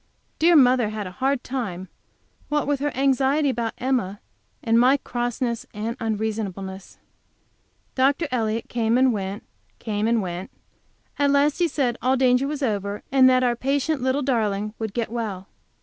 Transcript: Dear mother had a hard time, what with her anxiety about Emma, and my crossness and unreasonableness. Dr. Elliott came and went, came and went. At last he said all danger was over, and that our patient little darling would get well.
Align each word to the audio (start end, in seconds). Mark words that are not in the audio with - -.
Dear 0.39 0.55
mother 0.55 0.89
had 0.89 1.05
a 1.05 1.11
hard 1.11 1.43
time, 1.43 1.87
what 2.49 2.65
with 2.65 2.79
her 2.79 2.91
anxiety 2.95 3.49
about 3.51 3.73
Emma, 3.77 4.19
and 4.63 4.79
my 4.79 4.97
crossness 4.97 5.67
and 5.75 5.95
unreasonableness. 5.99 6.97
Dr. 7.93 8.27
Elliott 8.31 8.67
came 8.67 8.97
and 8.97 9.13
went, 9.13 9.43
came 9.77 10.07
and 10.07 10.19
went. 10.19 10.49
At 11.19 11.29
last 11.29 11.59
he 11.59 11.67
said 11.67 11.99
all 12.01 12.17
danger 12.17 12.47
was 12.47 12.63
over, 12.63 13.03
and 13.11 13.29
that 13.29 13.43
our 13.43 13.55
patient 13.55 14.01
little 14.01 14.23
darling 14.23 14.73
would 14.79 14.95
get 14.95 15.11
well. 15.11 15.47